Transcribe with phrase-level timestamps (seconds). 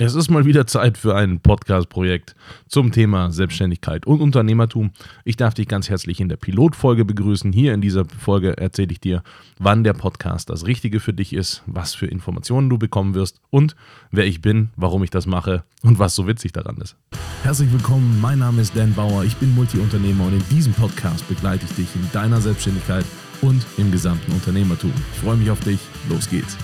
[0.00, 2.36] Es ist mal wieder Zeit für ein Podcast-Projekt
[2.68, 4.92] zum Thema Selbstständigkeit und Unternehmertum.
[5.24, 7.52] Ich darf dich ganz herzlich in der Pilotfolge begrüßen.
[7.52, 9.24] Hier in dieser Folge erzähle ich dir,
[9.58, 13.74] wann der Podcast das Richtige für dich ist, was für Informationen du bekommen wirst und
[14.12, 16.94] wer ich bin, warum ich das mache und was so witzig daran ist.
[17.42, 21.64] Herzlich willkommen, mein Name ist Dan Bauer, ich bin Multiunternehmer und in diesem Podcast begleite
[21.68, 23.04] ich dich in deiner Selbstständigkeit
[23.42, 24.92] und im gesamten Unternehmertum.
[25.12, 26.56] Ich freue mich auf dich, los geht's.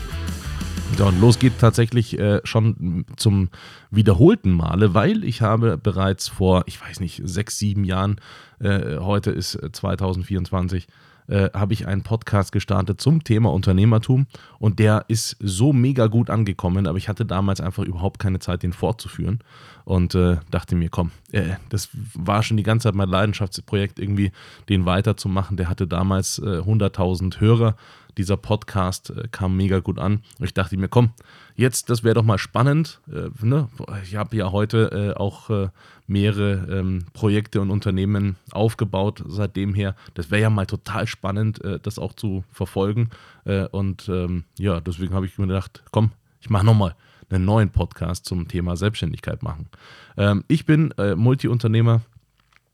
[0.99, 3.49] Ja, und los geht tatsächlich äh, schon zum
[3.91, 8.21] wiederholten Male, weil ich habe bereits vor, ich weiß nicht, sechs, sieben Jahren,
[8.61, 10.87] äh, heute ist 2024,
[11.27, 14.27] äh, habe ich einen Podcast gestartet zum Thema Unternehmertum.
[14.59, 18.63] Und der ist so mega gut angekommen, aber ich hatte damals einfach überhaupt keine Zeit,
[18.63, 19.41] den fortzuführen.
[19.85, 24.33] Und äh, dachte mir, komm, äh, das war schon die ganze Zeit mein Leidenschaftsprojekt, irgendwie
[24.69, 25.57] den weiterzumachen.
[25.57, 27.77] Der hatte damals 100.000 äh, Hörer
[28.19, 30.23] dieser Podcast äh, kam mega gut an.
[30.39, 31.11] Und ich dachte mir, komm,
[31.57, 33.01] jetzt, das wäre doch mal spannend.
[33.11, 33.69] Äh, ne?
[34.03, 35.69] Ich habe ja heute äh, auch äh,
[36.07, 39.95] mehrere ähm, Projekte und Unternehmen aufgebaut seitdem her.
[40.15, 43.11] Das wäre ja mal total spannend, äh, das auch zu verfolgen.
[43.73, 46.95] Und ähm, ja, deswegen habe ich mir gedacht, komm, ich mache nochmal
[47.29, 49.67] einen neuen Podcast zum Thema Selbstständigkeit machen.
[50.17, 52.01] Ähm, ich bin Multiunternehmer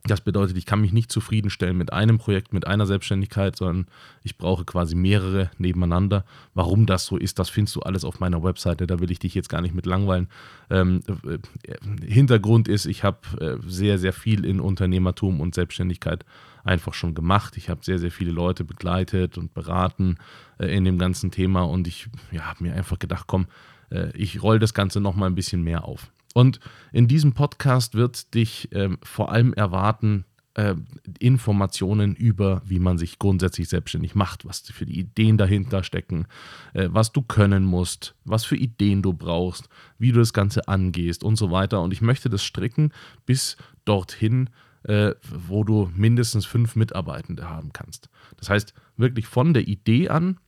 [0.05, 3.87] das bedeutet, ich kann mich nicht zufriedenstellen mit einem Projekt, mit einer Selbstständigkeit, sondern
[4.23, 6.25] ich brauche quasi mehrere nebeneinander.
[6.55, 8.87] Warum das so ist, das findest du alles auf meiner Webseite.
[8.87, 10.28] Da will ich dich jetzt gar nicht mit langweilen.
[10.71, 16.25] Ähm, äh, Hintergrund ist, ich habe äh, sehr, sehr viel in Unternehmertum und Selbstständigkeit
[16.65, 17.59] einfach schon gemacht.
[17.59, 20.17] Ich habe sehr, sehr viele Leute begleitet und beraten
[20.59, 23.48] äh, in dem ganzen Thema und ich ja, habe mir einfach gedacht, komm,
[23.91, 26.11] äh, ich roll das Ganze nochmal ein bisschen mehr auf.
[26.34, 26.61] Und
[26.92, 30.75] in diesem Podcast wird dich ähm, vor allem erwarten, äh,
[31.19, 36.27] Informationen über, wie man sich grundsätzlich selbstständig macht, was für die Ideen dahinter stecken,
[36.75, 41.25] äh, was du können musst, was für Ideen du brauchst, wie du das Ganze angehst
[41.25, 41.81] und so weiter.
[41.83, 42.92] Und ich möchte das stricken
[43.27, 44.50] bis dorthin,
[44.84, 45.12] äh,
[45.47, 48.09] wo du mindestens fünf Mitarbeitende haben kannst.
[48.37, 50.38] Das heißt, wirklich von der Idee an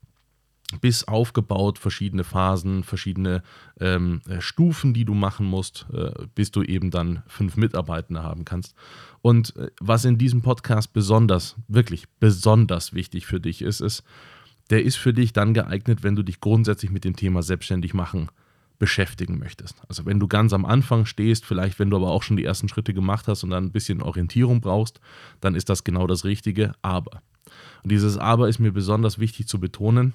[0.80, 3.42] bis aufgebaut, verschiedene Phasen, verschiedene
[3.80, 8.44] ähm, äh, Stufen, die du machen musst, äh, bis du eben dann fünf Mitarbeitende haben
[8.44, 8.74] kannst.
[9.20, 14.02] Und äh, was in diesem Podcast besonders, wirklich besonders wichtig für dich ist, ist,
[14.70, 18.30] der ist für dich dann geeignet, wenn du dich grundsätzlich mit dem Thema selbstständig machen
[18.82, 19.76] beschäftigen möchtest.
[19.88, 22.68] Also wenn du ganz am Anfang stehst, vielleicht wenn du aber auch schon die ersten
[22.68, 24.98] Schritte gemacht hast und dann ein bisschen Orientierung brauchst,
[25.40, 26.72] dann ist das genau das Richtige.
[26.82, 27.22] Aber,
[27.84, 30.14] und dieses Aber ist mir besonders wichtig zu betonen,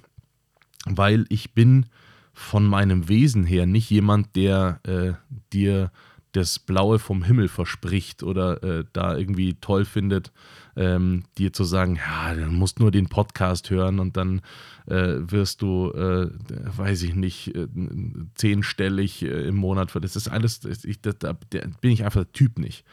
[0.90, 1.88] weil ich bin
[2.34, 5.14] von meinem Wesen her nicht jemand, der äh,
[5.54, 5.92] dir
[6.34, 10.32] das Blaue vom Himmel verspricht oder äh, da irgendwie toll findet,
[10.76, 14.42] ähm, dir zu sagen, ja, du musst nur den Podcast hören und dann
[14.86, 16.30] äh, wirst du, äh,
[16.78, 17.68] weiß ich nicht, äh,
[18.36, 19.98] zehnstellig äh, im Monat.
[20.00, 22.86] Das ist alles, ich, das, da bin ich einfach der Typ nicht.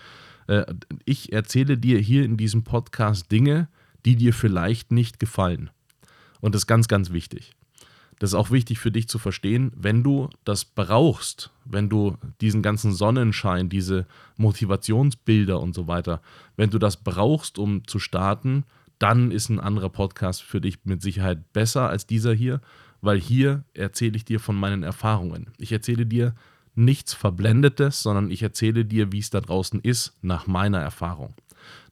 [0.46, 0.64] Äh,
[1.04, 3.68] ich erzähle dir hier in diesem Podcast Dinge,
[4.06, 5.70] die dir vielleicht nicht gefallen.
[6.40, 7.52] Und das ist ganz, ganz wichtig.
[8.18, 12.62] Das ist auch wichtig für dich zu verstehen, wenn du das brauchst, wenn du diesen
[12.62, 16.20] ganzen Sonnenschein, diese Motivationsbilder und so weiter,
[16.56, 18.64] wenn du das brauchst, um zu starten,
[18.98, 22.60] dann ist ein anderer Podcast für dich mit Sicherheit besser als dieser hier,
[23.00, 25.48] weil hier erzähle ich dir von meinen Erfahrungen.
[25.58, 26.34] Ich erzähle dir
[26.74, 31.34] nichts Verblendetes, sondern ich erzähle dir, wie es da draußen ist, nach meiner Erfahrung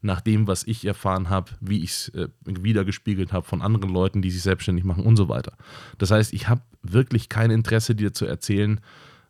[0.00, 4.22] nach dem, was ich erfahren habe, wie ich es äh, wiedergespiegelt habe von anderen Leuten,
[4.22, 5.53] die sich selbstständig machen und so weiter.
[5.99, 8.81] Das heißt, ich habe wirklich kein Interesse, dir zu erzählen,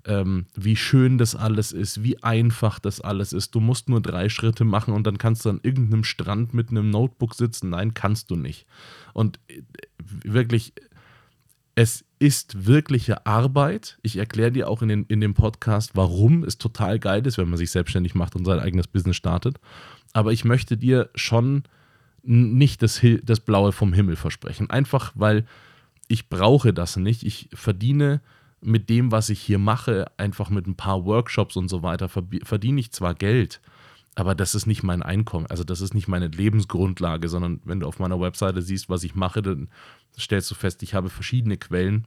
[0.05, 3.55] ähm, wie schön das alles ist, wie einfach das alles ist.
[3.55, 6.91] Du musst nur drei Schritte machen und dann kannst du an irgendeinem Strand mit einem
[6.91, 7.71] Notebook sitzen.
[7.71, 8.67] Nein, kannst du nicht.
[9.13, 9.63] Und äh,
[10.25, 10.73] wirklich,
[11.75, 13.99] es ist wirkliche Arbeit.
[14.03, 17.49] Ich erkläre dir auch in, den, in dem Podcast, warum es total geil ist, wenn
[17.49, 19.59] man sich selbstständig macht und sein eigenes Business startet
[20.13, 21.65] aber ich möchte dir schon
[22.23, 24.71] nicht das, das Blaue vom Himmel versprechen.
[24.71, 25.47] Einfach weil
[26.09, 27.25] ich brauche das nicht.
[27.25, 28.21] Ich verdiene
[28.61, 32.81] mit dem, was ich hier mache, einfach mit ein paar Workshops und so weiter, verdiene
[32.81, 33.61] ich zwar Geld,
[34.15, 35.47] aber das ist nicht mein Einkommen.
[35.47, 39.15] Also das ist nicht meine Lebensgrundlage, sondern wenn du auf meiner Webseite siehst, was ich
[39.15, 39.69] mache, dann
[40.17, 42.07] stellst du fest, ich habe verschiedene Quellen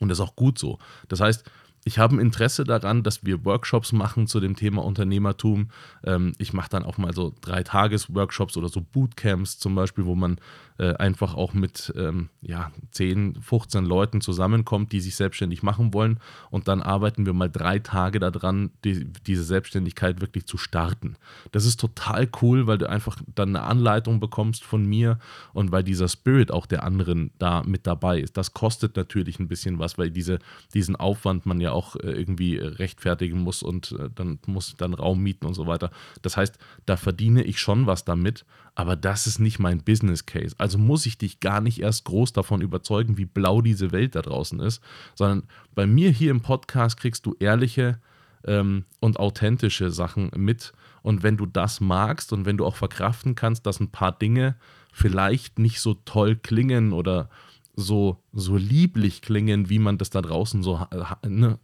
[0.00, 0.78] und das ist auch gut so.
[1.08, 1.44] Das heißt,
[1.88, 5.70] ich habe ein Interesse daran, dass wir Workshops machen zu dem Thema Unternehmertum.
[6.04, 10.14] Ähm, ich mache dann auch mal so drei Tages-Workshops oder so Bootcamps zum Beispiel, wo
[10.14, 10.38] man
[10.78, 16.20] äh, einfach auch mit ähm, ja, 10, 15 Leuten zusammenkommt, die sich selbstständig machen wollen.
[16.50, 21.16] Und dann arbeiten wir mal drei Tage daran, die, diese Selbstständigkeit wirklich zu starten.
[21.52, 25.18] Das ist total cool, weil du einfach dann eine Anleitung bekommst von mir
[25.54, 28.36] und weil dieser Spirit auch der anderen da mit dabei ist.
[28.36, 30.38] Das kostet natürlich ein bisschen was, weil diese,
[30.74, 34.94] diesen Aufwand man ja auch auch äh, irgendwie rechtfertigen muss und äh, dann muss dann
[34.94, 35.90] Raum mieten und so weiter.
[36.22, 38.44] Das heißt, da verdiene ich schon was damit,
[38.74, 40.56] aber das ist nicht mein Business Case.
[40.58, 44.22] Also muss ich dich gar nicht erst groß davon überzeugen, wie blau diese Welt da
[44.22, 44.82] draußen ist,
[45.14, 45.44] sondern
[45.76, 48.00] bei mir hier im Podcast kriegst du ehrliche
[48.44, 50.72] ähm, und authentische Sachen mit.
[51.02, 54.56] Und wenn du das magst und wenn du auch verkraften kannst, dass ein paar Dinge
[54.92, 57.30] vielleicht nicht so toll klingen oder
[57.80, 60.84] so, so lieblich klingen, wie man das da draußen so
[61.24, 61.60] ne,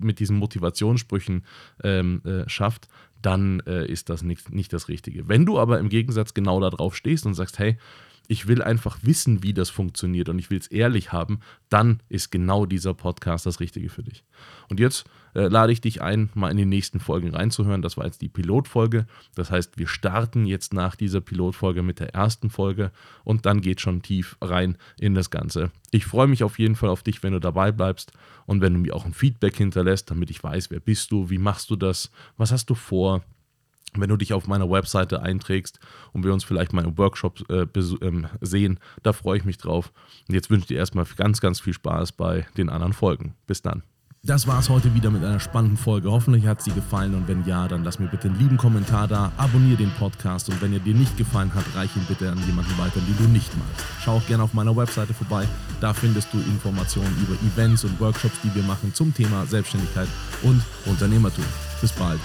[0.00, 1.44] mit diesen Motivationssprüchen
[1.82, 2.86] ähm, äh, schafft,
[3.22, 5.28] dann äh, ist das nicht, nicht das Richtige.
[5.28, 7.76] Wenn du aber im Gegensatz genau darauf stehst und sagst, hey,
[8.28, 11.40] ich will einfach wissen, wie das funktioniert und ich will es ehrlich haben,
[11.70, 14.22] dann ist genau dieser Podcast das Richtige für dich.
[14.68, 17.80] Und jetzt äh, lade ich dich ein, mal in die nächsten Folgen reinzuhören.
[17.80, 19.06] Das war jetzt die Pilotfolge.
[19.34, 22.92] Das heißt, wir starten jetzt nach dieser Pilotfolge mit der ersten Folge
[23.24, 25.70] und dann geht schon tief rein in das Ganze.
[25.90, 28.12] Ich freue mich auf jeden Fall auf dich, wenn du dabei bleibst
[28.44, 31.38] und wenn du mir auch ein Feedback hinterlässt, damit ich weiß, wer bist du, wie
[31.38, 33.22] machst du das, was hast du vor
[33.96, 35.78] wenn du dich auf meiner Webseite einträgst
[36.12, 37.66] und wir uns vielleicht mal im Workshop äh,
[38.02, 39.92] ähm, sehen, da freue ich mich drauf.
[40.28, 43.34] Und jetzt wünsche ich dir erstmal ganz, ganz viel Spaß bei den anderen Folgen.
[43.46, 43.82] Bis dann.
[44.24, 46.10] Das war es heute wieder mit einer spannenden Folge.
[46.10, 49.30] Hoffentlich hat sie gefallen und wenn ja, dann lass mir bitte einen lieben Kommentar da,
[49.36, 52.76] abonniere den Podcast und wenn er dir nicht gefallen hat, reiche ihn bitte an jemanden
[52.78, 53.86] weiter, den du nicht magst.
[54.02, 55.46] Schau auch gerne auf meiner Webseite vorbei.
[55.80, 60.08] Da findest du Informationen über Events und Workshops, die wir machen zum Thema Selbstständigkeit
[60.42, 61.44] und Unternehmertum.
[61.80, 62.20] Bis bald.